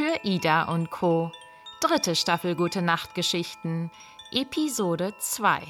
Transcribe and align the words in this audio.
für 0.00 0.18
Ida 0.24 0.62
und 0.62 0.90
Co. 0.90 1.30
Dritte 1.82 2.16
Staffel 2.16 2.56
Gute 2.56 2.80
Nacht 2.80 3.14
Geschichten, 3.14 3.90
Episode 4.32 5.12
2. 5.18 5.62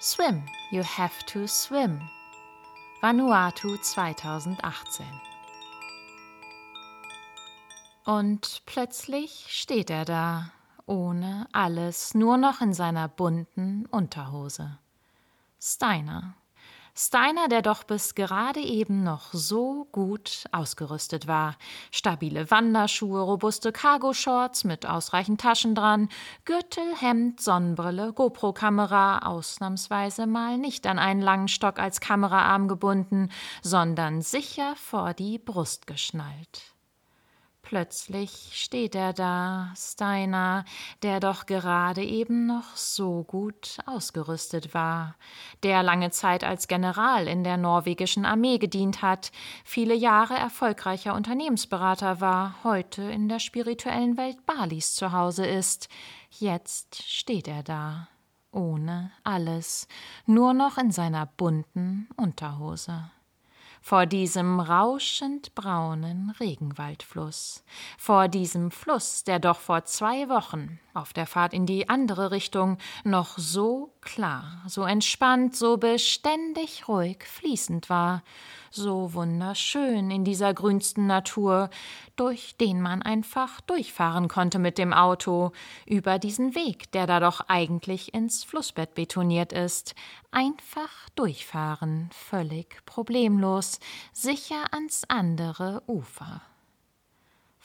Swim, 0.00 0.42
you 0.72 0.82
have 0.82 1.14
to 1.26 1.46
swim. 1.46 2.00
Vanuatu 3.00 3.76
2018. 3.76 5.06
Und 8.04 8.62
plötzlich 8.66 9.46
steht 9.48 9.90
er 9.90 10.04
da, 10.04 10.50
ohne 10.86 11.46
alles, 11.52 12.14
nur 12.14 12.38
noch 12.38 12.60
in 12.60 12.72
seiner 12.72 13.06
bunten 13.06 13.86
Unterhose. 13.92 14.76
Steiner. 15.60 16.34
Steiner, 16.98 17.48
der 17.48 17.60
doch 17.60 17.84
bis 17.84 18.14
gerade 18.14 18.60
eben 18.60 19.02
noch 19.02 19.34
so 19.34 19.86
gut 19.92 20.44
ausgerüstet 20.50 21.26
war. 21.26 21.56
Stabile 21.92 22.50
Wanderschuhe, 22.50 23.20
robuste 23.20 23.70
Cargo-Shorts 23.70 24.64
mit 24.64 24.86
ausreichend 24.86 25.42
Taschen 25.42 25.74
dran, 25.74 26.08
Gürtel, 26.46 26.96
Hemd, 26.98 27.38
Sonnenbrille, 27.42 28.14
GoPro-Kamera, 28.14 29.26
ausnahmsweise 29.26 30.26
mal 30.26 30.56
nicht 30.56 30.86
an 30.86 30.98
einen 30.98 31.20
langen 31.20 31.48
Stock 31.48 31.78
als 31.78 32.00
Kameraarm 32.00 32.66
gebunden, 32.66 33.28
sondern 33.60 34.22
sicher 34.22 34.74
vor 34.76 35.12
die 35.12 35.38
Brust 35.38 35.86
geschnallt. 35.86 36.75
Plötzlich 37.68 38.50
steht 38.52 38.94
er 38.94 39.12
da, 39.12 39.72
Steiner, 39.76 40.64
der 41.02 41.18
doch 41.18 41.46
gerade 41.46 42.04
eben 42.04 42.46
noch 42.46 42.76
so 42.76 43.24
gut 43.24 43.78
ausgerüstet 43.86 44.72
war, 44.72 45.16
der 45.64 45.82
lange 45.82 46.10
Zeit 46.12 46.44
als 46.44 46.68
General 46.68 47.26
in 47.26 47.42
der 47.42 47.56
norwegischen 47.56 48.24
Armee 48.24 48.58
gedient 48.58 49.02
hat, 49.02 49.32
viele 49.64 49.94
Jahre 49.94 50.34
erfolgreicher 50.34 51.16
Unternehmensberater 51.16 52.20
war, 52.20 52.54
heute 52.62 53.02
in 53.02 53.28
der 53.28 53.40
spirituellen 53.40 54.16
Welt 54.16 54.46
Balis 54.46 54.94
zu 54.94 55.10
Hause 55.10 55.44
ist. 55.44 55.88
Jetzt 56.38 57.02
steht 57.02 57.48
er 57.48 57.64
da, 57.64 58.06
ohne 58.52 59.10
alles, 59.24 59.88
nur 60.24 60.54
noch 60.54 60.78
in 60.78 60.92
seiner 60.92 61.26
bunten 61.26 62.08
Unterhose 62.16 63.10
vor 63.86 64.04
diesem 64.04 64.58
rauschend 64.58 65.54
braunen 65.54 66.34
Regenwaldfluss, 66.40 67.62
vor 67.96 68.26
diesem 68.26 68.72
Fluss, 68.72 69.22
der 69.22 69.38
doch 69.38 69.60
vor 69.60 69.84
zwei 69.84 70.28
Wochen 70.28 70.80
auf 70.92 71.12
der 71.12 71.24
Fahrt 71.24 71.54
in 71.54 71.66
die 71.66 71.88
andere 71.88 72.32
Richtung 72.32 72.78
noch 73.04 73.38
so 73.38 73.92
klar, 74.06 74.62
so 74.66 74.84
entspannt, 74.84 75.54
so 75.54 75.76
beständig 75.76 76.88
ruhig 76.88 77.24
fließend 77.24 77.90
war, 77.90 78.22
so 78.70 79.12
wunderschön 79.12 80.10
in 80.10 80.24
dieser 80.24 80.54
grünsten 80.54 81.06
Natur, 81.06 81.68
durch 82.14 82.56
den 82.56 82.80
man 82.80 83.02
einfach 83.02 83.60
durchfahren 83.60 84.28
konnte 84.28 84.58
mit 84.58 84.78
dem 84.78 84.94
Auto, 84.94 85.52
über 85.84 86.18
diesen 86.18 86.54
Weg, 86.54 86.90
der 86.92 87.06
da 87.06 87.20
doch 87.20 87.42
eigentlich 87.48 88.14
ins 88.14 88.44
Flussbett 88.44 88.94
betoniert 88.94 89.52
ist, 89.52 89.94
einfach 90.30 91.10
durchfahren, 91.16 92.08
völlig 92.12 92.86
problemlos, 92.86 93.80
sicher 94.12 94.72
ans 94.72 95.02
andere 95.08 95.82
Ufer. 95.86 96.40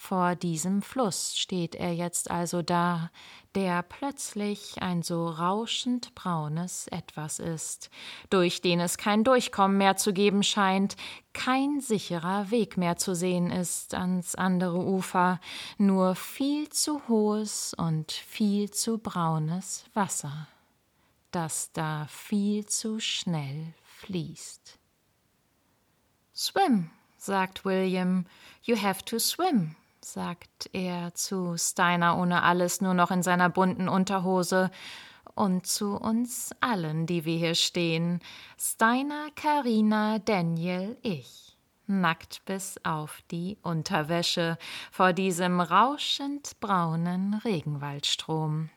Vor 0.04 0.34
diesem 0.34 0.82
Fluss 0.82 1.38
steht 1.38 1.76
er 1.76 1.94
jetzt 1.94 2.32
also 2.32 2.64
da, 2.64 3.12
der 3.54 3.84
plötzlich 3.84 4.82
ein 4.82 5.04
so 5.04 5.30
rauschend 5.30 6.16
braunes 6.16 6.88
Etwas 6.88 7.38
ist, 7.38 7.92
durch 8.32 8.62
den 8.62 8.80
es 8.80 8.98
kein 8.98 9.24
Durchkommen 9.24 9.78
mehr 9.78 9.98
zu 9.98 10.12
geben 10.12 10.42
scheint, 10.42 10.96
kein 11.34 11.82
sicherer 11.82 12.50
Weg 12.50 12.78
mehr 12.78 12.98
zu 12.98 13.14
sehen 13.14 13.52
ist 13.52 13.94
ans 13.94 14.34
andere 14.34 14.84
Ufer, 14.84 15.40
nur 15.78 16.16
viel 16.16 16.68
zu 16.70 17.08
hohes 17.08 17.76
und 17.76 18.12
viel 18.12 18.72
zu 18.72 18.98
braunes 18.98 19.86
Wasser, 19.94 20.48
das 21.30 21.72
da 21.74 22.08
viel 22.10 22.66
zu 22.66 23.00
schnell 23.00 23.76
fließt. 23.84 24.80
Swim, 26.36 26.90
sagt 27.18 27.64
William, 27.66 28.26
you 28.64 28.76
have 28.76 29.06
to 29.06 29.20
swim 29.20 29.76
sagt 30.04 30.70
er 30.74 31.14
zu 31.14 31.58
Steiner 31.58 32.18
ohne 32.18 32.44
alles 32.44 32.82
nur 32.82 32.94
noch 32.94 33.12
in 33.12 33.24
seiner 33.24 33.50
bunten 33.50 33.88
Unterhose 33.88 34.72
und 35.36 35.66
zu 35.66 35.96
uns 35.96 36.52
allen, 36.60 37.06
die 37.06 37.26
wir 37.26 37.38
hier 37.38 37.56
stehen. 37.56 38.20
Steiner, 38.58 39.30
Karina, 39.36 40.20
Daniel, 40.20 40.98
ich. 41.02 41.58
Nackt 41.88 42.46
bis 42.46 42.80
auf 42.84 43.22
die 43.32 43.58
Unterwäsche 43.64 44.58
vor 44.92 45.14
diesem 45.14 45.60
rauschend 45.60 46.60
braunen 46.60 47.34
Regenwaldstrom. 47.34 48.70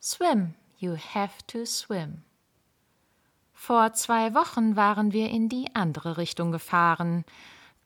Swim, 0.00 0.54
you 0.78 0.96
have 1.14 1.34
to 1.46 1.64
swim. 1.64 2.22
Vor 3.52 3.92
zwei 3.94 4.34
Wochen 4.34 4.76
waren 4.76 5.12
wir 5.12 5.30
in 5.30 5.48
die 5.48 5.74
andere 5.74 6.16
Richtung 6.16 6.52
gefahren. 6.52 7.24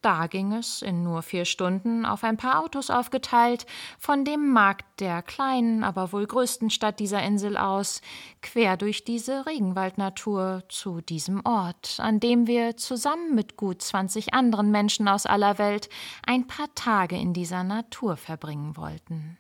Da 0.03 0.27
ging 0.27 0.53
es 0.53 0.83
in 0.83 1.05
nur 1.05 1.23
vier 1.23 1.45
Stunden 1.45 2.05
auf 2.05 2.25
ein 2.25 2.37
paar 2.37 2.61
Autos 2.61 2.91
aufgeteilt, 2.91 3.67
von 4.01 4.25
dem 4.25 4.53
Markt 4.53 5.01
der 5.01 5.23
kleinen, 5.23 5.85
aber 5.85 6.13
wohl 6.13 6.27
größten 6.27 6.71
Stadt 6.71 6.99
dieser 6.99 7.23
Insel 7.23 7.57
aus, 7.57 8.03
quer 8.41 8.77
durch 8.77 9.05
diese 9.05 9.47
Regenwaldnatur 9.47 10.65
zu 10.69 11.01
diesem 11.01 11.41
Ort, 11.47 11.99
an 11.99 12.19
dem 12.19 12.49
wir 12.49 12.77
zusammen 12.77 13.37
mit 13.37 13.57
gut 13.57 13.81
zwanzig 13.81 14.35
anderen 14.35 14.73
Menschen 14.73 15.07
aus 15.07 15.25
aller 15.25 15.59
Welt 15.59 15.89
ein 16.27 16.49
paar 16.49 16.75
Tage 16.75 17.17
in 17.17 17.33
dieser 17.33 17.63
Natur 17.63 18.17
verbringen 18.17 18.77
wollten. 18.77 19.39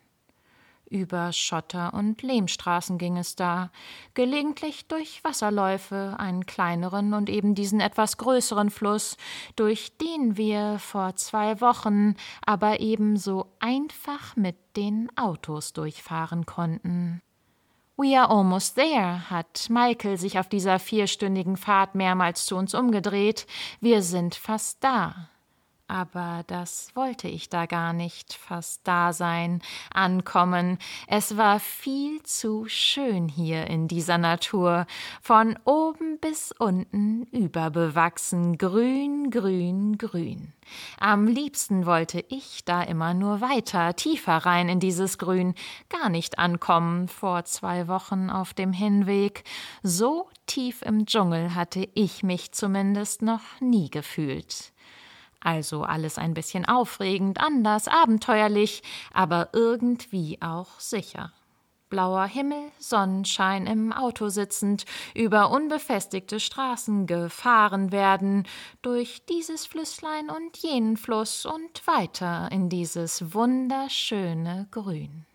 Über 0.92 1.32
Schotter 1.32 1.94
und 1.94 2.20
Lehmstraßen 2.20 2.98
ging 2.98 3.16
es 3.16 3.34
da, 3.34 3.70
gelegentlich 4.12 4.86
durch 4.88 5.24
Wasserläufe, 5.24 6.16
einen 6.18 6.44
kleineren 6.44 7.14
und 7.14 7.30
eben 7.30 7.54
diesen 7.54 7.80
etwas 7.80 8.18
größeren 8.18 8.68
Fluss, 8.68 9.16
durch 9.56 9.96
den 9.96 10.36
wir 10.36 10.78
vor 10.78 11.16
zwei 11.16 11.62
Wochen 11.62 12.14
aber 12.44 12.80
ebenso 12.80 13.46
einfach 13.58 14.36
mit 14.36 14.56
den 14.76 15.08
Autos 15.16 15.72
durchfahren 15.72 16.44
konnten. 16.44 17.22
We 17.96 18.18
are 18.18 18.28
almost 18.28 18.74
there, 18.74 19.30
hat 19.30 19.70
Michael 19.70 20.18
sich 20.18 20.38
auf 20.38 20.50
dieser 20.50 20.78
vierstündigen 20.78 21.56
Fahrt 21.56 21.94
mehrmals 21.94 22.44
zu 22.44 22.56
uns 22.56 22.74
umgedreht. 22.74 23.46
Wir 23.80 24.02
sind 24.02 24.34
fast 24.34 24.84
da. 24.84 25.30
Aber 25.92 26.42
das 26.46 26.90
wollte 26.94 27.28
ich 27.28 27.50
da 27.50 27.66
gar 27.66 27.92
nicht, 27.92 28.32
fast 28.32 28.80
da 28.88 29.12
sein, 29.12 29.60
ankommen. 29.92 30.78
Es 31.06 31.36
war 31.36 31.60
viel 31.60 32.22
zu 32.22 32.64
schön 32.66 33.28
hier 33.28 33.66
in 33.66 33.88
dieser 33.88 34.16
Natur, 34.16 34.86
von 35.20 35.58
oben 35.66 36.18
bis 36.18 36.50
unten 36.58 37.24
überbewachsen, 37.24 38.56
grün, 38.56 39.28
grün, 39.30 39.98
grün. 39.98 40.54
Am 40.98 41.26
liebsten 41.26 41.84
wollte 41.84 42.24
ich 42.30 42.64
da 42.64 42.82
immer 42.82 43.12
nur 43.12 43.42
weiter, 43.42 43.94
tiefer 43.94 44.38
rein 44.38 44.70
in 44.70 44.80
dieses 44.80 45.18
Grün, 45.18 45.54
gar 45.90 46.08
nicht 46.08 46.38
ankommen 46.38 47.06
vor 47.06 47.44
zwei 47.44 47.86
Wochen 47.86 48.30
auf 48.30 48.54
dem 48.54 48.72
Hinweg. 48.72 49.44
So 49.82 50.30
tief 50.46 50.80
im 50.80 51.04
Dschungel 51.04 51.54
hatte 51.54 51.86
ich 51.92 52.22
mich 52.22 52.52
zumindest 52.52 53.20
noch 53.20 53.42
nie 53.60 53.90
gefühlt. 53.90 54.71
Also 55.42 55.82
alles 55.82 56.18
ein 56.18 56.34
bisschen 56.34 56.64
aufregend, 56.66 57.40
anders, 57.40 57.88
abenteuerlich, 57.88 58.82
aber 59.12 59.48
irgendwie 59.52 60.38
auch 60.40 60.78
sicher. 60.78 61.32
Blauer 61.92 62.24
Himmel, 62.24 62.70
Sonnenschein 62.78 63.66
im 63.66 63.92
Auto 63.92 64.30
sitzend, 64.30 64.86
über 65.14 65.50
unbefestigte 65.50 66.40
Straßen 66.40 67.06
gefahren 67.06 67.92
werden, 67.92 68.46
durch 68.80 69.26
dieses 69.26 69.66
Flüsslein 69.66 70.30
und 70.30 70.56
jenen 70.56 70.96
Fluss 70.96 71.44
und 71.44 71.86
weiter 71.86 72.48
in 72.50 72.70
dieses 72.70 73.34
wunderschöne 73.34 74.68
Grün. 74.70 75.26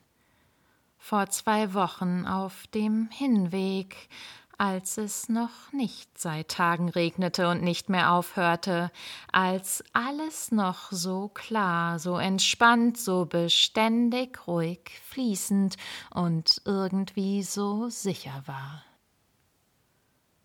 Vor 0.98 1.30
zwei 1.30 1.76
Wochen 1.76 2.26
auf 2.26 2.66
dem 2.74 3.10
Hinweg 3.12 4.10
als 4.58 4.98
es 4.98 5.30
noch 5.30 5.72
nicht 5.72 6.18
seit 6.18 6.50
Tagen 6.50 6.90
regnete 6.90 7.48
und 7.48 7.62
nicht 7.62 7.90
mehr 7.90 8.12
aufhörte, 8.12 8.92
als 9.32 9.84
alles 9.94 10.52
noch 10.52 10.92
so 10.92 11.28
klar, 11.30 12.00
so 12.00 12.18
entspannt, 12.18 12.98
so 12.98 13.26
beständig 13.26 14.48
ruhig, 14.48 14.80
fließend 15.06 15.78
und 16.10 16.62
irgendwie 16.66 17.44
so 17.44 17.90
sicher 17.90 18.44
war. 18.46 18.84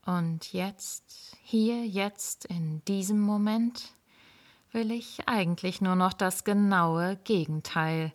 Und 0.04 0.52
jetzt, 0.52 1.36
hier, 1.42 1.86
jetzt, 1.86 2.44
in 2.46 2.84
diesem 2.86 3.20
Moment, 3.20 3.92
will 4.72 4.90
ich 4.90 5.28
eigentlich 5.28 5.80
nur 5.80 5.94
noch 5.94 6.12
das 6.12 6.44
genaue 6.44 7.16
Gegenteil, 7.24 8.12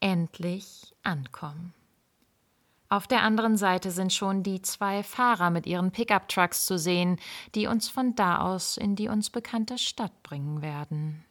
endlich 0.00 0.94
ankommen. 1.02 1.74
Auf 2.90 3.06
der 3.06 3.22
anderen 3.22 3.58
Seite 3.58 3.90
sind 3.90 4.14
schon 4.14 4.42
die 4.42 4.62
zwei 4.62 5.02
Fahrer 5.02 5.50
mit 5.50 5.66
ihren 5.66 5.90
Pickup-Trucks 5.90 6.64
zu 6.64 6.78
sehen, 6.78 7.18
die 7.54 7.66
uns 7.66 7.90
von 7.90 8.14
da 8.14 8.38
aus 8.38 8.78
in 8.78 8.96
die 8.96 9.08
uns 9.08 9.28
bekannte 9.28 9.76
Stadt 9.76 10.22
bringen 10.22 10.62
werden. 10.62 11.24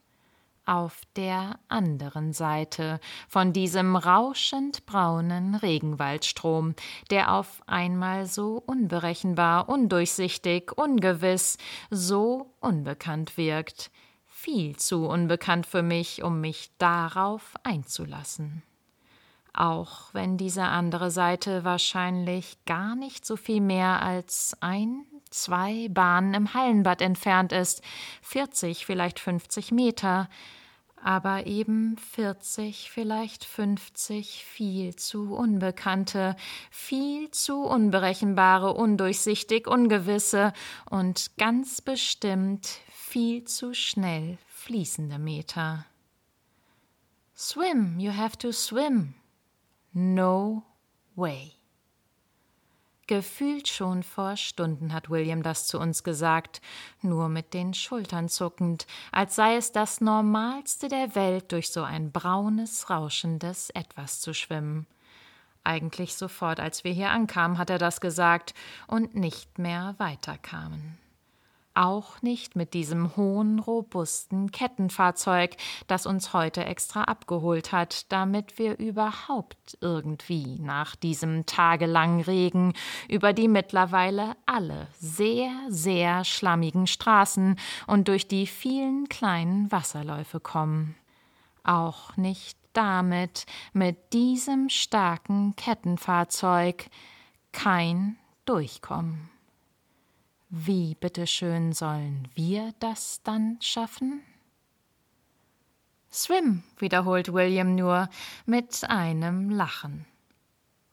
auf 0.68 1.02
der 1.16 1.60
anderen 1.70 2.34
Seite 2.34 3.00
von 3.30 3.54
diesem 3.54 3.96
rauschend 3.96 4.86
braunen 4.86 5.56
Regenwaldstrom, 5.56 6.76
der 7.10 7.34
auf 7.34 7.64
einmal 7.68 8.26
so 8.26 8.62
unberechenbar, 8.66 9.70
undurchsichtig, 9.70 10.78
ungewiss, 10.78 11.58
so 11.90 12.54
unbekannt 12.60 13.38
wirkt, 13.38 13.92
viel 14.26 14.76
zu 14.76 15.08
unbekannt 15.08 15.66
für 15.66 15.82
mich, 15.82 16.22
um 16.22 16.42
mich 16.42 16.70
darauf 16.78 17.54
einzulassen. 17.64 18.62
Auch 19.58 20.14
wenn 20.14 20.38
diese 20.38 20.66
andere 20.66 21.10
Seite 21.10 21.64
wahrscheinlich 21.64 22.64
gar 22.68 22.96
nicht 22.96 23.26
so 23.26 23.36
viel 23.36 23.60
mehr 23.60 24.04
als 24.04 24.56
ein, 24.60 25.04
zwei 25.32 25.88
Bahnen 25.90 26.36
im 26.36 26.54
Hallenbad 26.54 27.02
entfernt 27.02 27.52
ist, 27.52 27.82
40, 28.22 28.86
vielleicht 28.86 29.20
50 29.20 29.72
Meter, 29.72 30.30
aber 31.04 31.48
eben 31.48 31.98
40, 31.98 32.92
vielleicht 32.92 33.46
50 33.46 34.46
viel 34.46 34.96
zu 34.96 35.34
unbekannte, 35.34 36.36
viel 36.70 37.32
zu 37.32 37.64
unberechenbare, 37.64 38.76
undurchsichtig, 38.76 39.68
ungewisse 39.68 40.54
und 40.88 41.36
ganz 41.40 41.82
bestimmt 41.82 42.68
viel 42.92 43.44
zu 43.46 43.74
schnell 43.74 44.38
fließende 44.50 45.18
Meter. 45.18 45.88
Swim, 47.36 48.00
you 48.00 48.12
have 48.16 48.38
to 48.38 48.52
swim. 48.52 49.16
No 49.94 50.64
way. 51.16 51.54
Gefühlt 53.08 53.70
schon 53.70 54.04
vor 54.04 54.36
Stunden 54.36 54.92
hat 54.92 55.10
William 55.10 55.42
das 55.42 55.66
zu 55.66 55.80
uns 55.80 56.04
gesagt, 56.04 56.62
nur 57.02 57.30
mit 57.30 57.54
den 57.54 57.74
Schultern 57.74 58.28
zuckend, 58.28 58.86
als 59.14 59.36
sei 59.36 59.56
es 59.56 59.72
das 59.72 60.02
Normalste 60.02 60.90
der 60.90 61.16
Welt, 61.16 61.54
durch 61.54 61.72
so 61.72 61.84
ein 61.84 62.12
braunes, 62.12 62.90
rauschendes 62.90 63.70
Etwas 63.70 64.20
zu 64.20 64.34
schwimmen. 64.34 64.88
Eigentlich 65.64 66.16
sofort, 66.16 66.60
als 66.60 66.84
wir 66.84 66.92
hier 66.92 67.12
ankamen, 67.12 67.58
hat 67.58 67.70
er 67.70 67.78
das 67.78 68.02
gesagt 68.02 68.54
und 68.88 69.16
nicht 69.16 69.58
mehr 69.58 69.96
weiterkamen 69.98 70.98
auch 71.78 72.22
nicht 72.22 72.56
mit 72.56 72.74
diesem 72.74 73.16
hohen, 73.16 73.60
robusten 73.60 74.52
Kettenfahrzeug, 74.52 75.56
das 75.88 76.06
uns 76.06 76.34
heute 76.34 76.66
extra 76.66 77.04
abgeholt 77.04 77.72
hat, 77.72 78.12
damit 78.12 78.58
wir 78.58 78.80
überhaupt 78.80 79.78
irgendwie 79.82 80.60
nach 80.60 80.96
diesem 80.96 81.46
tagelangen 81.46 82.22
Regen 82.22 82.74
über 83.08 83.34
die 83.34 83.48
mittlerweile 83.48 84.36
alle 84.46 84.88
sehr, 85.00 85.52
sehr 85.70 86.24
schlammigen 86.24 86.88
Straßen 86.88 87.58
und 87.86 88.08
durch 88.08 88.28
die 88.28 88.48
vielen 88.48 89.08
kleinen 89.08 89.72
Wasserläufe 89.72 90.40
kommen. 90.40 90.96
Auch 91.64 92.18
nicht 92.18 92.58
damit, 92.74 93.46
mit 93.74 94.14
diesem 94.14 94.70
starken 94.70 95.56
Kettenfahrzeug, 95.56 96.90
kein 97.52 98.18
Durchkommen. 98.46 99.37
Wie 100.50 100.96
bitteschön 100.96 101.74
sollen 101.74 102.30
wir 102.34 102.74
das 102.80 103.22
dann 103.24 103.58
schaffen? 103.62 104.22
Swim, 106.10 106.64
wiederholt 106.78 107.34
William 107.34 107.76
nur 107.76 108.10
mit 108.46 108.90
einem 108.90 109.50
Lachen. 109.50 110.06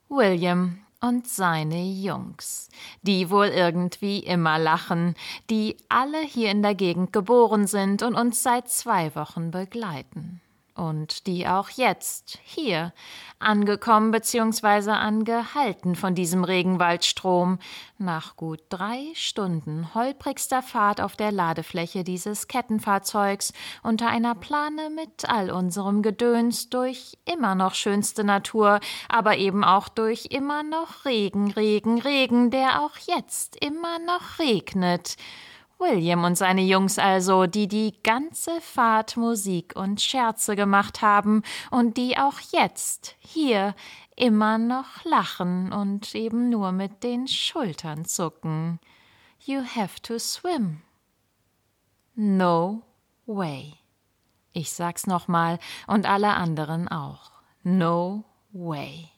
William 0.08 0.84
und 1.00 1.28
seine 1.28 1.84
Jungs, 1.84 2.68
die 3.02 3.30
wohl 3.30 3.46
irgendwie 3.46 4.18
immer 4.18 4.58
lachen, 4.58 5.14
die 5.50 5.76
alle 5.88 6.20
hier 6.20 6.50
in 6.50 6.62
der 6.62 6.74
Gegend 6.74 7.12
geboren 7.12 7.68
sind 7.68 8.02
und 8.02 8.16
uns 8.16 8.42
seit 8.42 8.68
zwei 8.68 9.14
Wochen 9.14 9.52
begleiten 9.52 10.40
und 10.74 11.26
die 11.26 11.46
auch 11.46 11.68
jetzt 11.70 12.38
hier 12.42 12.92
angekommen 13.38 14.10
bzw. 14.10 14.90
angehalten 14.90 15.94
von 15.94 16.14
diesem 16.14 16.44
Regenwaldstrom 16.44 17.58
nach 17.98 18.36
gut 18.36 18.60
drei 18.70 19.06
Stunden 19.14 19.94
holprigster 19.94 20.62
Fahrt 20.62 21.00
auf 21.00 21.16
der 21.16 21.30
Ladefläche 21.30 22.02
dieses 22.02 22.48
Kettenfahrzeugs 22.48 23.52
unter 23.82 24.08
einer 24.08 24.34
Plane 24.34 24.90
mit 24.90 25.28
all 25.28 25.50
unserem 25.50 26.02
Gedöns 26.02 26.70
durch 26.70 27.18
immer 27.24 27.54
noch 27.54 27.74
schönste 27.74 28.24
Natur, 28.24 28.80
aber 29.08 29.36
eben 29.36 29.62
auch 29.62 29.88
durch 29.88 30.26
immer 30.30 30.62
noch 30.62 31.04
Regen, 31.04 31.52
Regen, 31.52 32.00
Regen, 32.00 32.50
der 32.50 32.82
auch 32.82 32.96
jetzt 33.06 33.56
immer 33.64 33.98
noch 34.00 34.38
regnet 34.38 35.16
William 35.78 36.24
und 36.24 36.36
seine 36.36 36.62
Jungs 36.62 36.98
also, 36.98 37.46
die 37.46 37.68
die 37.68 37.94
ganze 38.02 38.60
Fahrt 38.60 39.16
Musik 39.16 39.74
und 39.76 40.00
Scherze 40.00 40.56
gemacht 40.56 41.02
haben 41.02 41.42
und 41.70 41.96
die 41.96 42.16
auch 42.16 42.38
jetzt 42.52 43.16
hier 43.18 43.74
immer 44.16 44.58
noch 44.58 45.04
lachen 45.04 45.72
und 45.72 46.14
eben 46.14 46.48
nur 46.48 46.72
mit 46.72 47.02
den 47.02 47.26
Schultern 47.28 48.04
zucken. 48.04 48.78
You 49.40 49.62
have 49.62 50.00
to 50.02 50.18
swim. 50.18 50.82
No 52.14 52.82
way. 53.26 53.74
Ich 54.52 54.72
sag's 54.72 55.06
nochmal 55.06 55.58
und 55.86 56.06
alle 56.06 56.34
anderen 56.34 56.88
auch. 56.88 57.32
No 57.64 58.24
way. 58.52 59.13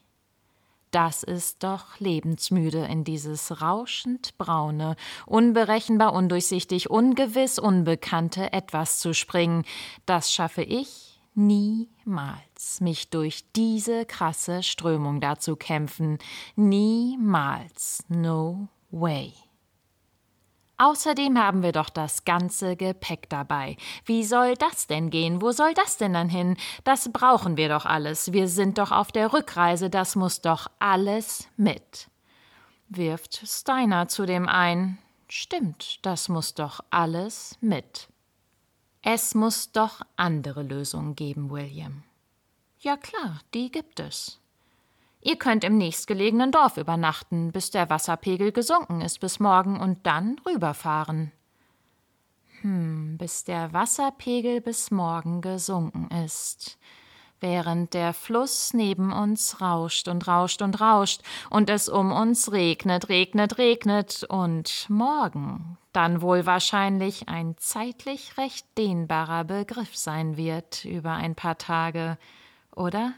Das 0.91 1.23
ist 1.23 1.63
doch 1.63 1.99
lebensmüde, 1.99 2.85
in 2.85 3.03
dieses 3.03 3.61
rauschend 3.61 4.37
braune, 4.37 4.95
unberechenbar, 5.25 6.13
undurchsichtig, 6.13 6.89
ungewiss, 6.89 7.59
unbekannte 7.59 8.53
etwas 8.53 8.99
zu 8.99 9.13
springen. 9.13 9.63
Das 10.05 10.31
schaffe 10.31 10.63
ich 10.63 11.19
niemals, 11.37 12.81
mich 12.81 13.09
durch 13.09 13.45
diese 13.55 14.05
krasse 14.05 14.63
Strömung 14.63 15.21
da 15.21 15.37
zu 15.37 15.55
kämpfen. 15.55 16.17
Niemals. 16.55 18.03
No 18.07 18.67
way. 18.89 19.33
Außerdem 20.79 21.39
haben 21.39 21.63
wir 21.63 21.71
doch 21.71 21.89
das 21.89 22.23
ganze 22.23 22.75
Gepäck 22.75 23.29
dabei. 23.29 23.77
Wie 24.05 24.23
soll 24.23 24.53
das 24.55 24.85
denn 24.85 25.09
gehen? 25.09 25.41
Wo 25.41 25.51
soll 25.51 25.73
das 25.73 25.97
denn 25.97 26.13
dann 26.13 26.29
hin? 26.29 26.55
Das 26.83 27.11
brauchen 27.11 27.57
wir 27.57 27.67
doch 27.67 27.85
alles. 27.85 28.31
Wir 28.31 28.47
sind 28.47 28.77
doch 28.77 28.91
auf 28.91 29.11
der 29.11 29.33
Rückreise, 29.33 29.89
das 29.89 30.15
muss 30.15 30.41
doch 30.41 30.67
alles 30.77 31.47
mit. 31.57 32.09
Wirft 32.89 33.41
Steiner 33.47 34.07
zu 34.07 34.25
dem 34.25 34.47
ein. 34.47 34.99
Stimmt, 35.27 36.05
das 36.05 36.29
muss 36.29 36.53
doch 36.53 36.79
alles 36.89 37.57
mit. 37.59 38.07
Es 39.01 39.35
muss 39.35 39.71
doch 39.71 40.01
andere 40.15 40.63
Lösungen 40.63 41.15
geben, 41.15 41.49
William. 41.49 42.03
Ja 42.79 42.97
klar, 42.97 43.39
die 43.53 43.71
gibt 43.71 43.99
es. 43.99 44.39
Ihr 45.27 45.35
könnt 45.35 45.65
im 45.65 45.77
nächstgelegenen 45.77 46.53
Dorf 46.53 46.77
übernachten, 46.77 47.51
bis 47.51 47.69
der 47.69 47.89
Wasserpegel 47.89 48.53
gesunken 48.53 49.01
ist 49.01 49.19
bis 49.19 49.41
morgen 49.41 49.77
und 49.77 50.07
dann 50.07 50.39
rüberfahren. 50.45 51.33
Hm, 52.61 53.17
bis 53.17 53.43
der 53.43 53.73
Wasserpegel 53.73 54.61
bis 54.61 54.89
morgen 54.89 55.41
gesunken 55.41 56.07
ist. 56.23 56.77
Während 57.41 57.93
der 57.93 58.13
Fluss 58.13 58.73
neben 58.73 59.11
uns 59.11 59.59
rauscht 59.59 60.07
und 60.07 60.29
rauscht 60.29 60.61
und 60.61 60.79
rauscht 60.79 61.23
und 61.49 61.69
es 61.69 61.89
um 61.89 62.13
uns 62.13 62.53
regnet, 62.53 63.09
regnet, 63.09 63.57
regnet 63.57 64.23
und 64.29 64.85
morgen 64.87 65.77
dann 65.91 66.21
wohl 66.21 66.45
wahrscheinlich 66.45 67.27
ein 67.27 67.55
zeitlich 67.57 68.37
recht 68.37 68.65
dehnbarer 68.77 69.43
Begriff 69.43 69.93
sein 69.93 70.37
wird 70.37 70.85
über 70.85 71.11
ein 71.11 71.35
paar 71.35 71.57
Tage, 71.57 72.17
oder? 72.73 73.11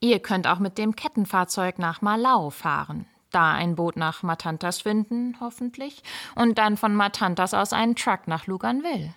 Ihr 0.00 0.20
könnt 0.20 0.46
auch 0.46 0.58
mit 0.58 0.78
dem 0.78 0.94
Kettenfahrzeug 0.94 1.78
nach 1.78 2.02
Malau 2.02 2.50
fahren, 2.50 3.06
da 3.30 3.52
ein 3.52 3.74
Boot 3.74 3.96
nach 3.96 4.22
Matantas 4.22 4.82
finden, 4.82 5.36
hoffentlich, 5.40 6.02
und 6.36 6.58
dann 6.58 6.76
von 6.76 6.94
Matantas 6.94 7.52
aus 7.52 7.72
einen 7.72 7.96
Truck 7.96 8.28
nach 8.28 8.46
Luganville. 8.46 9.14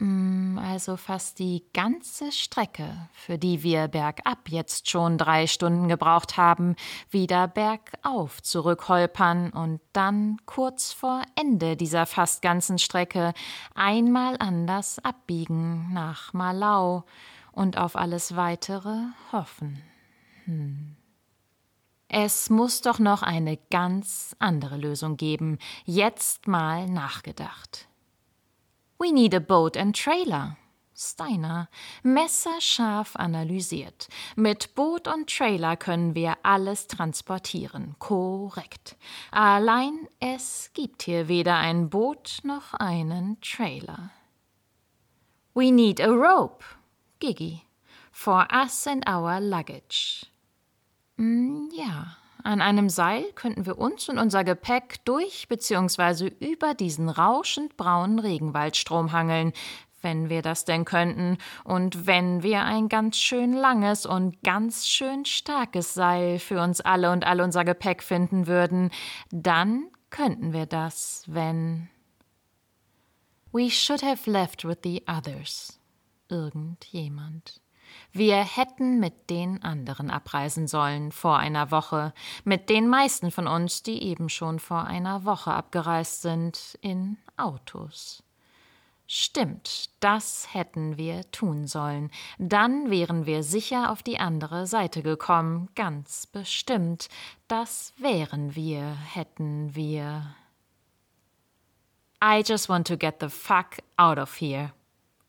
Mm, 0.00 0.58
also 0.58 0.96
fast 0.96 1.40
die 1.40 1.64
ganze 1.74 2.30
Strecke, 2.30 3.08
für 3.12 3.36
die 3.36 3.64
wir 3.64 3.88
bergab 3.88 4.48
jetzt 4.48 4.88
schon 4.88 5.18
drei 5.18 5.48
Stunden 5.48 5.88
gebraucht 5.88 6.36
haben, 6.36 6.76
wieder 7.10 7.48
bergauf 7.48 8.40
zurückholpern 8.42 9.50
und 9.50 9.80
dann 9.92 10.36
kurz 10.46 10.92
vor 10.92 11.22
Ende 11.34 11.76
dieser 11.76 12.06
fast 12.06 12.42
ganzen 12.42 12.78
Strecke 12.78 13.32
einmal 13.74 14.36
anders 14.38 15.00
abbiegen 15.02 15.92
nach 15.92 16.32
Malau 16.32 17.04
und 17.58 17.76
auf 17.76 17.96
alles 17.96 18.36
weitere 18.36 18.96
hoffen. 19.32 19.82
Hm. 20.44 20.96
Es 22.06 22.48
muss 22.48 22.80
doch 22.80 22.98
noch 22.98 23.22
eine 23.22 23.58
ganz 23.70 24.34
andere 24.38 24.76
Lösung 24.78 25.16
geben. 25.16 25.58
Jetzt 25.84 26.46
mal 26.46 26.86
nachgedacht. 26.86 27.88
We 28.98 29.12
need 29.12 29.34
a 29.34 29.40
boat 29.40 29.76
and 29.76 29.94
trailer. 29.94 30.56
Steiner, 31.00 31.68
messerscharf 32.02 33.14
analysiert. 33.14 34.08
Mit 34.34 34.74
Boot 34.74 35.06
und 35.06 35.30
Trailer 35.30 35.76
können 35.76 36.16
wir 36.16 36.38
alles 36.42 36.88
transportieren. 36.88 37.94
Korrekt. 38.00 38.96
Allein 39.30 40.08
es 40.18 40.70
gibt 40.74 41.04
hier 41.04 41.28
weder 41.28 41.56
ein 41.56 41.88
Boot 41.88 42.38
noch 42.42 42.74
einen 42.74 43.40
Trailer. 43.40 44.10
We 45.54 45.70
need 45.70 46.00
a 46.00 46.08
rope, 46.08 46.64
Giggy, 47.20 47.62
for 48.12 48.46
us 48.52 48.86
and 48.86 49.08
our 49.08 49.40
luggage. 49.40 50.26
Mm, 51.16 51.68
ja, 51.72 52.16
an 52.44 52.60
einem 52.60 52.88
Seil 52.88 53.24
könnten 53.34 53.66
wir 53.66 53.78
uns 53.78 54.08
und 54.08 54.18
unser 54.18 54.44
Gepäck 54.44 55.04
durch 55.04 55.48
bzw. 55.48 56.28
über 56.40 56.74
diesen 56.74 57.08
rauschend 57.08 57.76
braunen 57.76 58.18
Regenwaldstrom 58.18 59.12
hangeln, 59.12 59.52
wenn 60.00 60.28
wir 60.28 60.42
das 60.42 60.64
denn 60.64 60.84
könnten, 60.84 61.38
und 61.64 62.06
wenn 62.06 62.42
wir 62.42 62.62
ein 62.62 62.88
ganz 62.88 63.16
schön 63.16 63.52
langes 63.52 64.06
und 64.06 64.42
ganz 64.42 64.86
schön 64.86 65.24
starkes 65.24 65.94
Seil 65.94 66.38
für 66.38 66.62
uns 66.62 66.80
alle 66.80 67.10
und 67.10 67.26
all 67.26 67.40
unser 67.40 67.64
Gepäck 67.64 68.02
finden 68.02 68.46
würden, 68.46 68.90
dann 69.30 69.88
könnten 70.10 70.52
wir 70.52 70.66
das, 70.66 71.24
wenn. 71.26 71.88
We 73.50 73.70
should 73.70 74.02
have 74.02 74.30
left 74.30 74.64
with 74.64 74.78
the 74.84 75.02
others. 75.08 75.78
Irgendjemand. 76.28 77.60
Wir 78.12 78.36
hätten 78.36 79.00
mit 79.00 79.30
den 79.30 79.62
anderen 79.62 80.10
abreisen 80.10 80.66
sollen 80.66 81.12
vor 81.12 81.38
einer 81.38 81.70
Woche, 81.70 82.12
mit 82.44 82.68
den 82.68 82.88
meisten 82.88 83.30
von 83.30 83.46
uns, 83.46 83.82
die 83.82 84.02
eben 84.02 84.28
schon 84.28 84.58
vor 84.58 84.84
einer 84.84 85.24
Woche 85.24 85.52
abgereist 85.52 86.22
sind, 86.22 86.78
in 86.80 87.16
Autos. 87.36 88.22
Stimmt, 89.10 89.88
das 90.00 90.52
hätten 90.52 90.98
wir 90.98 91.30
tun 91.30 91.66
sollen. 91.66 92.10
Dann 92.38 92.90
wären 92.90 93.24
wir 93.24 93.42
sicher 93.42 93.90
auf 93.90 94.02
die 94.02 94.18
andere 94.18 94.66
Seite 94.66 95.02
gekommen, 95.02 95.70
ganz 95.74 96.26
bestimmt. 96.26 97.08
Das 97.46 97.94
wären 97.96 98.54
wir, 98.54 98.84
hätten 98.84 99.74
wir. 99.74 100.34
I 102.22 102.42
just 102.44 102.68
want 102.68 102.86
to 102.88 102.98
get 102.98 103.16
the 103.20 103.30
fuck 103.30 103.78
out 103.96 104.18
of 104.18 104.40
here. 104.40 104.72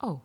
Oh. 0.01 0.19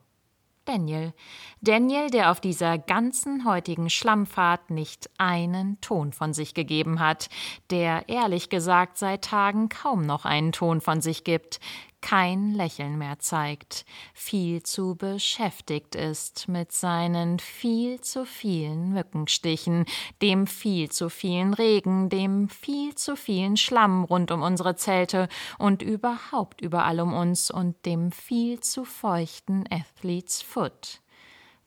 Daniel. 0.64 1.12
Daniel, 1.60 2.08
der 2.10 2.30
auf 2.30 2.40
dieser 2.40 2.78
ganzen 2.78 3.44
heutigen 3.44 3.90
Schlammfahrt 3.90 4.70
nicht 4.70 5.10
einen 5.18 5.80
Ton 5.80 6.12
von 6.12 6.32
sich 6.32 6.54
gegeben 6.54 7.00
hat, 7.00 7.28
der 7.70 8.08
ehrlich 8.08 8.48
gesagt 8.48 8.96
seit 8.98 9.24
Tagen 9.24 9.68
kaum 9.68 10.02
noch 10.06 10.24
einen 10.24 10.52
Ton 10.52 10.80
von 10.80 11.00
sich 11.00 11.24
gibt, 11.24 11.60
kein 12.04 12.52
Lächeln 12.52 12.98
mehr 12.98 13.18
zeigt, 13.18 13.86
viel 14.12 14.62
zu 14.62 14.94
beschäftigt 14.94 15.94
ist 15.94 16.48
mit 16.48 16.70
seinen 16.70 17.38
viel 17.38 17.98
zu 18.02 18.26
vielen 18.26 18.92
Mückenstichen, 18.92 19.86
dem 20.20 20.46
viel 20.46 20.90
zu 20.90 21.08
vielen 21.08 21.54
Regen, 21.54 22.10
dem 22.10 22.50
viel 22.50 22.94
zu 22.94 23.16
vielen 23.16 23.56
Schlamm 23.56 24.04
rund 24.04 24.30
um 24.32 24.42
unsere 24.42 24.76
Zelte 24.76 25.30
und 25.56 25.80
überhaupt 25.80 26.60
überall 26.60 27.00
um 27.00 27.14
uns 27.14 27.50
und 27.50 27.86
dem 27.86 28.12
viel 28.12 28.60
zu 28.60 28.84
feuchten 28.84 29.64
Athlete's 29.70 30.42
Foot, 30.42 31.00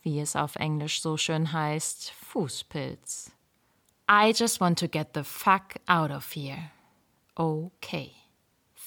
wie 0.03 0.19
es 0.19 0.35
auf 0.35 0.55
Englisch 0.57 1.01
so 1.01 1.17
schön 1.17 1.51
heißt, 1.51 2.11
Fußpilz. 2.11 3.31
I 4.07 4.33
just 4.35 4.61
want 4.61 4.77
to 4.77 4.87
get 4.87 5.07
the 5.15 5.23
fuck 5.23 5.73
out 5.87 6.11
of 6.11 6.31
here. 6.35 6.69
Okay 7.35 8.26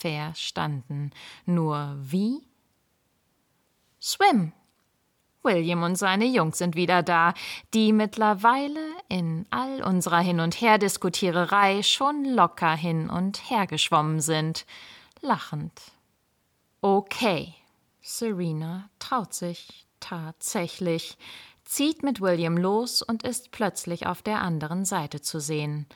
verstanden. 0.01 1.13
Nur 1.47 1.97
wie? 2.01 2.43
Swim. 4.01 4.53
William 5.43 5.83
und 5.83 5.97
seine 5.97 6.27
Jungs 6.27 6.59
sind 6.59 6.75
wieder 6.75 7.03
da, 7.03 7.33
die 7.73 7.93
mittlerweile 7.93 8.81
in 9.09 9.47
all 9.51 9.83
unserer 9.83 10.21
Hin- 10.21 10.41
und 10.41 10.61
Herdiskutiererei 10.61 11.83
schon 11.83 12.27
locker 12.27 12.77
hin 12.77 13.09
und 13.09 13.51
her 13.51 13.67
geschwommen 13.67 14.21
sind, 14.21 14.67
lachend. 15.23 15.73
Okay, 16.83 17.55
Serena 18.03 18.91
traut 18.99 19.33
sich 19.33 19.87
tatsächlich, 19.99 21.17
zieht 21.65 22.03
mit 22.03 22.21
William 22.21 22.59
los 22.59 23.01
und 23.01 23.23
ist 23.23 23.51
plötzlich 23.51 24.07
auf 24.07 24.21
der 24.21 24.43
anderen 24.43 24.85
Seite 24.85 25.23
zu 25.23 25.41
sehen 25.41 25.87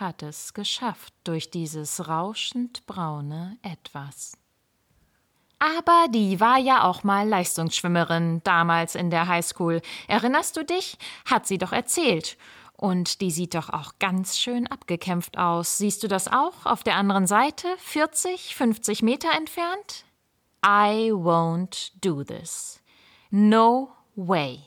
hat 0.00 0.22
es 0.22 0.54
geschafft 0.54 1.14
durch 1.24 1.50
dieses 1.50 2.08
rauschend 2.08 2.86
braune 2.86 3.58
Etwas. 3.62 4.36
Aber 5.58 6.06
die 6.10 6.40
war 6.40 6.58
ja 6.58 6.84
auch 6.84 7.04
mal 7.04 7.26
Leistungsschwimmerin 7.26 8.42
damals 8.44 8.94
in 8.94 9.10
der 9.10 9.28
Highschool. 9.28 9.80
Erinnerst 10.08 10.56
du 10.56 10.64
dich? 10.64 10.98
Hat 11.24 11.46
sie 11.46 11.58
doch 11.58 11.72
erzählt. 11.72 12.36
Und 12.76 13.20
die 13.20 13.30
sieht 13.30 13.54
doch 13.54 13.70
auch 13.70 13.94
ganz 13.98 14.38
schön 14.38 14.66
abgekämpft 14.66 15.38
aus. 15.38 15.78
Siehst 15.78 16.02
du 16.02 16.08
das 16.08 16.28
auch 16.28 16.66
auf 16.66 16.82
der 16.82 16.96
anderen 16.96 17.26
Seite, 17.26 17.68
40, 17.78 18.54
50 18.54 19.02
Meter 19.02 19.30
entfernt? 19.32 20.04
I 20.66 21.12
won't 21.12 21.92
do 22.02 22.24
this. 22.24 22.80
No 23.30 23.92
way. 24.16 24.60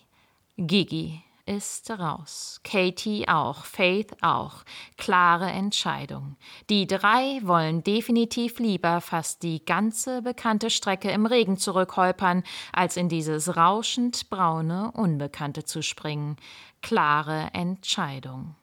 Gigi, 0.57 1.22
ist 1.47 1.89
raus. 1.89 2.59
Katie 2.63 3.27
auch, 3.27 3.65
Faith 3.65 4.15
auch. 4.21 4.63
Klare 4.97 5.49
Entscheidung. 5.49 6.35
Die 6.69 6.85
drei 6.85 7.39
wollen 7.43 7.83
definitiv 7.83 8.59
lieber 8.59 9.01
fast 9.01 9.43
die 9.43 9.63
ganze 9.63 10.21
bekannte 10.21 10.69
Strecke 10.69 11.09
im 11.09 11.25
Regen 11.25 11.57
zurückholpern, 11.57 12.43
als 12.73 12.97
in 12.97 13.09
dieses 13.09 13.55
rauschend 13.55 14.29
braune 14.29 14.91
Unbekannte 14.91 15.63
zu 15.63 15.81
springen. 15.81 16.35
Klare 16.81 17.49
Entscheidung. 17.53 18.55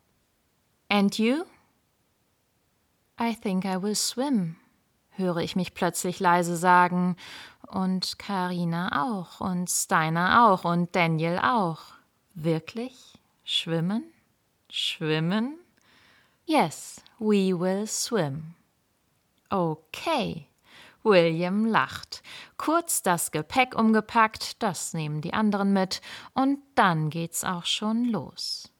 And 0.89 1.19
you? 1.19 1.45
I 3.21 3.35
think 3.35 3.65
I 3.65 3.81
will 3.81 3.95
swim, 3.95 4.57
höre 5.11 5.39
ich 5.39 5.57
mich 5.57 5.75
plötzlich 5.75 6.21
leise 6.21 6.57
sagen, 6.57 7.17
und 7.67 8.19
Karina 8.19 9.05
auch, 9.05 9.41
und 9.41 9.71
Steiner 9.71 10.47
auch, 10.47 10.65
und 10.65 10.95
Daniel 10.95 11.39
auch. 11.39 11.95
Wirklich? 12.35 13.15
Schwimmen? 13.45 14.13
Schwimmen? 14.69 15.57
Yes, 16.47 17.01
we 17.21 17.59
will 17.59 17.87
swim. 17.87 18.55
Okay. 19.51 20.49
William 21.05 21.67
lacht. 21.67 22.23
Kurz 22.57 23.03
das 23.03 23.31
Gepäck 23.31 23.77
umgepackt, 23.77 24.63
das 24.63 24.95
nehmen 24.95 25.21
die 25.21 25.33
anderen 25.33 25.73
mit, 25.73 26.01
und 26.33 26.59
dann 26.75 27.09
geht's 27.09 27.45
auch 27.45 27.67
schon 27.67 28.07
los. 28.07 28.73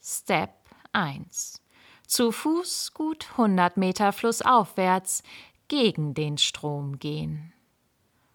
Step 0.00 0.54
1. 0.92 1.60
Zu 2.06 2.30
Fuß 2.30 2.92
gut 2.94 3.26
100 3.32 3.76
Meter 3.76 4.12
flussaufwärts 4.12 5.22
gegen 5.68 6.14
den 6.14 6.38
Strom 6.38 6.98
gehen. 6.98 7.52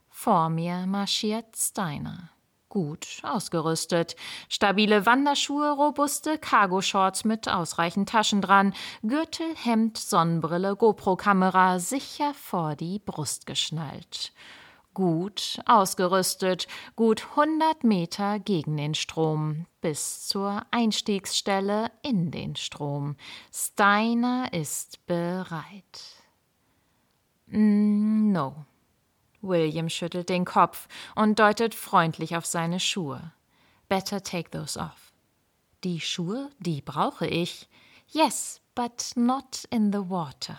Vor 0.09 0.49
mir 0.49 0.85
marschiert 0.85 1.55
Steiner 1.55 2.34
gut 2.69 3.21
ausgerüstet. 3.23 4.15
Stabile 4.49 5.05
Wanderschuhe, 5.05 5.71
robuste 5.71 6.37
Cargo-Shorts 6.37 7.25
mit 7.25 7.47
ausreichend 7.47 8.09
Taschen 8.09 8.41
dran, 8.41 8.73
Gürtel, 9.03 9.55
Hemd, 9.55 9.97
Sonnenbrille, 9.97 10.75
GoPro-Kamera 10.75 11.79
sicher 11.79 12.33
vor 12.33 12.75
die 12.75 12.99
Brust 12.99 13.45
geschnallt. 13.45 14.33
Gut 14.93 15.59
ausgerüstet, 15.65 16.67
gut 16.95 17.27
100 17.31 17.83
Meter 17.83 18.39
gegen 18.39 18.77
den 18.77 18.93
Strom, 18.93 19.65
bis 19.81 20.25
zur 20.25 20.61
Einstiegsstelle 20.71 21.91
in 22.01 22.31
den 22.31 22.55
Strom. 22.55 23.17
Steiner 23.51 24.53
ist 24.53 25.05
bereit. 25.05 26.23
Mm, 27.47 28.31
no. 28.31 28.65
William 29.47 29.89
schüttelt 29.89 30.29
den 30.29 30.45
Kopf 30.45 30.87
und 31.15 31.39
deutet 31.39 31.75
freundlich 31.75 32.35
auf 32.35 32.45
seine 32.45 32.79
Schuhe. 32.79 33.31
Better 33.87 34.21
take 34.21 34.49
those 34.49 34.79
off. 34.79 35.13
Die 35.83 35.99
Schuhe, 35.99 36.49
die 36.59 36.81
brauche 36.81 37.27
ich. 37.27 37.67
Yes, 38.07 38.61
but 38.73 39.11
not 39.15 39.65
in 39.69 39.91
the 39.91 40.09
water. 40.09 40.57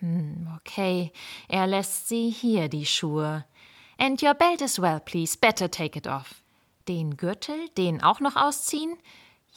Hm, 0.00 0.48
okay, 0.56 1.12
er 1.48 1.66
lässt 1.66 2.08
sie 2.08 2.30
hier, 2.30 2.68
die 2.68 2.86
Schuhe. 2.86 3.44
And 3.98 4.22
your 4.22 4.34
belt 4.34 4.62
as 4.62 4.80
well, 4.80 5.00
please. 5.00 5.36
Better 5.36 5.70
take 5.70 5.98
it 5.98 6.06
off. 6.06 6.42
Den 6.86 7.16
Gürtel, 7.16 7.68
den 7.76 8.02
auch 8.02 8.20
noch 8.20 8.36
ausziehen? 8.36 8.96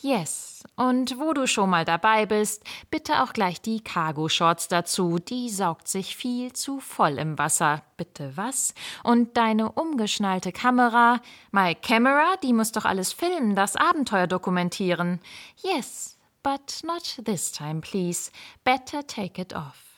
Yes. 0.02 0.64
Und 0.76 1.20
wo 1.20 1.34
du 1.34 1.46
schon 1.46 1.70
mal 1.70 1.84
dabei 1.84 2.26
bist, 2.26 2.64
bitte 2.90 3.22
auch 3.22 3.34
gleich 3.34 3.62
die 3.62 3.82
Cargo-Shorts 3.82 4.70
dazu. 4.70 5.20
Die 5.20 5.50
saugt 5.50 5.88
sich 5.88 6.16
viel 6.16 6.54
zu 6.54 6.80
voll 6.80 7.18
im 7.18 7.38
Wasser. 7.38 7.84
Bitte 7.98 8.32
was? 8.36 8.74
Und 9.04 9.36
deine 9.36 9.72
umgeschnallte 9.74 10.52
Kamera. 10.52 11.22
My 11.52 11.76
camera, 11.76 12.38
die 12.44 12.54
muss 12.54 12.72
doch 12.72 12.86
alles 12.86 13.12
filmen, 13.12 13.56
das 13.56 13.76
Abenteuer 13.76 14.28
dokumentieren. 14.28 15.20
Yes, 15.64 16.18
but 16.44 16.82
not 16.84 17.20
this 17.26 17.52
time, 17.52 17.82
please. 17.82 18.32
Better 18.64 19.06
take 19.06 19.42
it 19.42 19.54
off. 19.54 19.89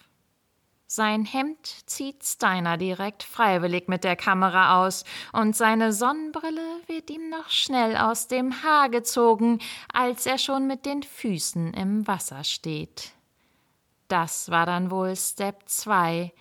Sein 0.94 1.24
Hemd 1.24 1.68
zieht 1.86 2.22
Steiner 2.26 2.76
direkt 2.76 3.24
freiwillig 3.24 3.88
mit 3.88 4.04
der 4.04 4.18
Kamera 4.18 4.84
aus, 4.84 5.06
und 5.32 5.56
seine 5.56 5.94
Sonnenbrille 5.94 6.82
wird 6.88 7.10
ihm 7.10 7.30
noch 7.30 7.50
schnell 7.50 7.96
aus 7.96 8.28
dem 8.28 8.62
Haar 8.62 8.90
gezogen, 8.90 9.60
als 9.94 10.26
er 10.26 10.38
schon 10.38 10.68
mit 10.68 10.86
den 10.86 11.02
Füßen 11.02 11.74
im 11.76 12.06
Wasser 12.08 12.44
steht. 12.44 13.14
Das 14.10 14.52
war 14.52 14.66
dann 14.66 14.92
wohl 14.92 15.16
Step 15.16 15.62
2. 15.66 16.34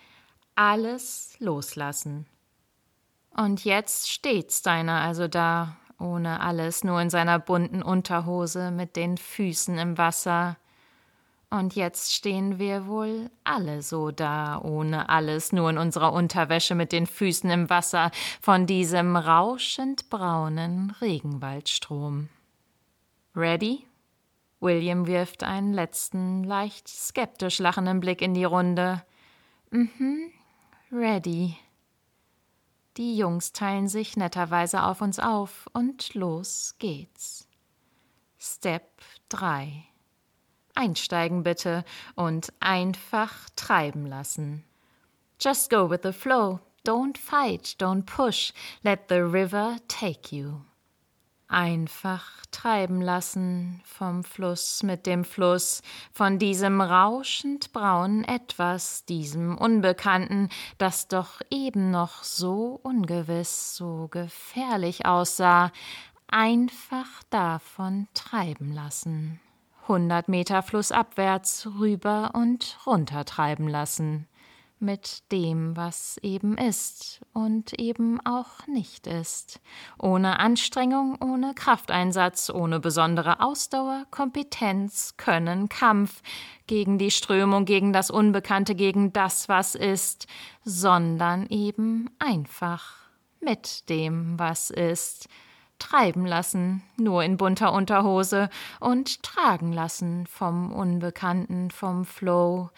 Alles 0.55 1.33
loslassen. 1.39 2.25
Und 3.33 3.63
jetzt 3.63 4.11
steht 4.11 4.51
Steiner 4.51 4.99
also 4.99 5.29
da, 5.29 5.77
ohne 5.97 6.41
alles, 6.41 6.83
nur 6.83 6.99
in 6.99 7.09
seiner 7.09 7.39
bunten 7.39 7.81
Unterhose 7.81 8.71
mit 8.71 8.97
den 8.97 9.15
Füßen 9.17 9.77
im 9.77 9.97
Wasser. 9.97 10.57
Und 11.51 11.75
jetzt 11.75 12.13
stehen 12.13 12.59
wir 12.59 12.87
wohl 12.87 13.29
alle 13.43 13.81
so 13.81 14.09
da, 14.09 14.61
ohne 14.61 15.09
alles, 15.09 15.51
nur 15.51 15.69
in 15.69 15.77
unserer 15.77 16.13
Unterwäsche 16.13 16.75
mit 16.75 16.93
den 16.93 17.05
Füßen 17.05 17.49
im 17.49 17.69
Wasser 17.69 18.09
von 18.41 18.65
diesem 18.65 19.17
rauschend 19.17 20.09
braunen 20.09 20.95
Regenwaldstrom. 21.01 22.29
Ready? 23.35 23.85
William 24.61 25.07
wirft 25.07 25.43
einen 25.43 25.73
letzten, 25.73 26.45
leicht 26.45 26.87
skeptisch 26.87 27.59
lachenden 27.59 27.99
Blick 27.99 28.21
in 28.21 28.33
die 28.33 28.45
Runde. 28.45 29.03
Mhm, 29.71 30.31
ready. 30.89 31.57
Die 32.95 33.17
Jungs 33.17 33.51
teilen 33.51 33.89
sich 33.89 34.15
netterweise 34.15 34.83
auf 34.83 35.01
uns 35.01 35.19
auf 35.19 35.67
und 35.73 36.13
los 36.13 36.75
geht's. 36.79 37.49
Step 38.39 39.01
3. 39.27 39.90
Einsteigen 40.75 41.43
bitte 41.43 41.83
und 42.15 42.53
einfach 42.59 43.49
treiben 43.55 44.05
lassen. 44.05 44.63
Just 45.39 45.69
go 45.69 45.89
with 45.89 46.01
the 46.03 46.13
flow. 46.13 46.59
Don't 46.85 47.17
fight, 47.17 47.75
don't 47.79 48.05
push. 48.05 48.53
Let 48.83 49.07
the 49.09 49.21
river 49.21 49.77
take 49.87 50.35
you. 50.35 50.61
Einfach 51.47 52.45
treiben 52.51 53.01
lassen 53.01 53.81
vom 53.83 54.23
Fluss 54.23 54.83
mit 54.83 55.05
dem 55.05 55.25
Fluss, 55.25 55.81
von 56.13 56.39
diesem 56.39 56.79
rauschend 56.79 57.73
braunen 57.73 58.23
Etwas, 58.23 59.03
diesem 59.03 59.57
Unbekannten, 59.57 60.47
das 60.77 61.09
doch 61.09 61.41
eben 61.49 61.91
noch 61.91 62.23
so 62.23 62.79
ungewiss, 62.83 63.75
so 63.75 64.07
gefährlich 64.09 65.05
aussah, 65.05 65.73
einfach 66.27 67.21
davon 67.29 68.07
treiben 68.13 68.71
lassen. 68.71 69.41
Hundert 69.87 70.29
Meter 70.29 70.61
flussabwärts 70.61 71.67
rüber 71.79 72.31
und 72.33 72.77
runter 72.85 73.25
treiben 73.25 73.67
lassen 73.67 74.27
mit 74.81 75.31
dem, 75.31 75.77
was 75.77 76.17
eben 76.23 76.57
ist 76.57 77.21
und 77.33 77.79
eben 77.79 78.19
auch 78.25 78.65
nicht 78.67 79.05
ist, 79.05 79.61
ohne 79.99 80.39
Anstrengung, 80.39 81.17
ohne 81.21 81.53
Krafteinsatz, 81.53 82.49
ohne 82.49 82.79
besondere 82.79 83.41
Ausdauer, 83.41 84.05
Kompetenz, 84.09 85.15
Können, 85.17 85.69
Kampf 85.69 86.21
gegen 86.65 86.97
die 86.97 87.11
Strömung, 87.11 87.65
gegen 87.65 87.93
das 87.93 88.09
Unbekannte, 88.09 88.73
gegen 88.73 89.13
das, 89.13 89.47
was 89.47 89.75
ist, 89.75 90.27
sondern 90.65 91.45
eben 91.47 92.09
einfach 92.17 92.95
mit 93.39 93.87
dem, 93.89 94.37
was 94.39 94.71
ist, 94.71 95.27
treiben 95.81 96.25
lassen, 96.25 96.83
nur 96.97 97.23
in 97.23 97.37
bunter 97.37 97.73
Unterhose 97.73 98.49
und 98.79 99.23
tragen 99.23 99.73
lassen 99.73 100.27
vom 100.27 100.71
Unbekannten, 100.71 101.71
vom 101.71 102.05
Flow, 102.05 102.69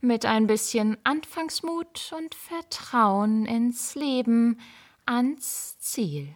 mit 0.00 0.26
ein 0.26 0.46
bisschen 0.46 0.98
Anfangsmut 1.04 2.12
und 2.16 2.34
Vertrauen 2.34 3.46
ins 3.46 3.94
Leben, 3.94 4.60
ans 5.06 5.78
Ziel. 5.78 6.34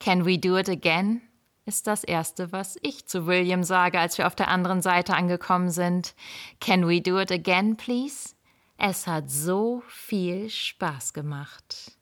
Can 0.00 0.26
we 0.26 0.38
do 0.38 0.58
it 0.58 0.68
again? 0.68 1.22
ist 1.64 1.86
das 1.86 2.02
Erste, 2.02 2.50
was 2.50 2.76
ich 2.82 3.06
zu 3.06 3.26
William 3.26 3.62
sage, 3.62 4.00
als 4.00 4.18
wir 4.18 4.26
auf 4.26 4.34
der 4.34 4.48
anderen 4.48 4.82
Seite 4.82 5.14
angekommen 5.14 5.70
sind. 5.70 6.14
Can 6.60 6.88
we 6.88 7.00
do 7.00 7.20
it 7.20 7.30
again, 7.30 7.76
please? 7.76 8.34
Es 8.78 9.06
hat 9.06 9.30
so 9.30 9.82
viel 9.86 10.50
Spaß 10.50 11.12
gemacht. 11.12 11.92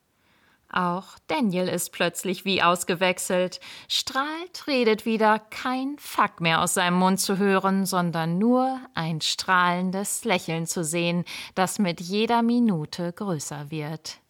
Auch 0.72 1.18
Daniel 1.26 1.68
ist 1.68 1.90
plötzlich 1.90 2.44
wie 2.44 2.62
ausgewechselt, 2.62 3.58
strahlt, 3.88 4.66
redet 4.68 5.04
wieder, 5.04 5.38
kein 5.38 5.96
Fuck 5.98 6.40
mehr 6.40 6.62
aus 6.62 6.74
seinem 6.74 6.98
Mund 6.98 7.18
zu 7.18 7.38
hören, 7.38 7.86
sondern 7.86 8.38
nur 8.38 8.80
ein 8.94 9.20
strahlendes 9.20 10.24
Lächeln 10.24 10.66
zu 10.66 10.84
sehen, 10.84 11.24
das 11.56 11.80
mit 11.80 12.00
jeder 12.00 12.42
Minute 12.42 13.12
größer 13.12 13.70
wird. 13.70 14.20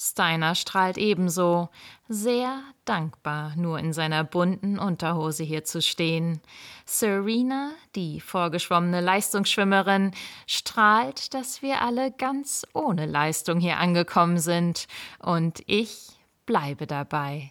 Steiner 0.00 0.54
strahlt 0.54 0.96
ebenso, 0.96 1.70
sehr 2.08 2.62
dankbar, 2.84 3.54
nur 3.56 3.80
in 3.80 3.92
seiner 3.92 4.22
bunten 4.22 4.78
Unterhose 4.78 5.42
hier 5.42 5.64
zu 5.64 5.82
stehen. 5.82 6.40
Serena, 6.84 7.72
die 7.96 8.20
vorgeschwommene 8.20 9.00
Leistungsschwimmerin, 9.00 10.12
strahlt, 10.46 11.34
dass 11.34 11.62
wir 11.62 11.82
alle 11.82 12.12
ganz 12.12 12.64
ohne 12.74 13.06
Leistung 13.06 13.58
hier 13.58 13.78
angekommen 13.78 14.38
sind, 14.38 14.86
und 15.18 15.64
ich 15.66 16.10
bleibe 16.46 16.86
dabei. 16.86 17.50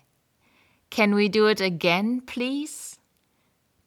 Can 0.90 1.18
we 1.18 1.30
do 1.30 1.50
it 1.50 1.62
again, 1.62 2.26
please? 2.26 2.96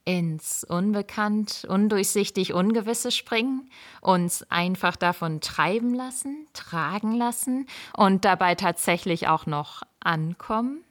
Ins 0.04 0.64
Unbekannt, 0.64 1.66
undurchsichtig 1.68 2.52
Ungewisse 2.52 3.10
springen, 3.10 3.70
uns 4.00 4.42
einfach 4.50 4.96
davon 4.96 5.40
treiben 5.40 5.94
lassen, 5.94 6.46
tragen 6.52 7.14
lassen 7.14 7.66
und 7.96 8.24
dabei 8.24 8.54
tatsächlich 8.54 9.28
auch 9.28 9.46
noch 9.46 9.82
ankommen? 10.00 10.82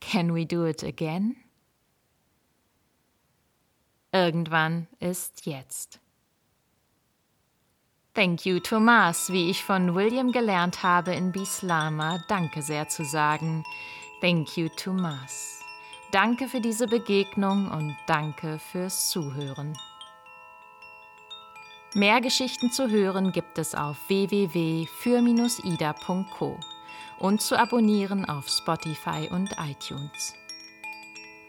Can 0.00 0.34
we 0.34 0.46
do 0.46 0.66
it 0.66 0.84
again? 0.84 1.36
Irgendwann 4.12 4.86
ist 4.98 5.46
jetzt. 5.46 6.00
Thank 8.12 8.44
you, 8.44 8.58
Thomas, 8.58 9.32
wie 9.32 9.50
ich 9.50 9.62
von 9.62 9.94
William 9.94 10.32
gelernt 10.32 10.82
habe 10.82 11.14
in 11.14 11.30
Bislama, 11.30 12.18
Danke 12.28 12.60
sehr 12.60 12.88
zu 12.88 13.04
sagen. 13.04 13.64
Thank 14.20 14.56
you, 14.56 14.68
Thomas. 14.76 15.59
Danke 16.12 16.48
für 16.48 16.60
diese 16.60 16.86
Begegnung 16.88 17.70
und 17.70 17.96
danke 18.06 18.58
fürs 18.58 19.10
Zuhören. 19.10 19.78
Mehr 21.94 22.20
Geschichten 22.20 22.72
zu 22.72 22.90
hören 22.90 23.30
gibt 23.30 23.58
es 23.58 23.76
auf 23.76 23.96
www.für-ida.co 24.08 24.88
und 27.18 27.40
zu 27.40 27.56
abonnieren 27.56 28.24
auf 28.24 28.48
Spotify 28.48 29.28
und 29.30 29.54
iTunes. 29.58 30.34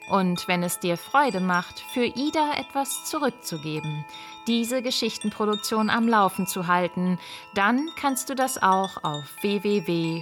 Und 0.10 0.47
wenn 0.47 0.62
es 0.62 0.80
dir 0.80 0.97
Freude 0.97 1.39
macht, 1.39 1.80
für 1.80 2.06
Ida 2.06 2.54
etwas 2.58 3.06
zurückzugeben, 3.06 4.06
diese 4.45 4.84
Geschichtenproduktion 4.84 5.89
am 5.89 6.08
Laufen 6.08 6.45
zu 6.45 6.67
halten, 6.67 7.17
dann 7.56 7.89
kannst 7.95 8.30
du 8.30 8.36
das 8.36 8.62
auch 8.62 9.04
auf 9.04 9.26
www.für-ida.co 9.41 10.17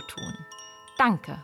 tun. 0.00 0.34
Danke 0.98 1.42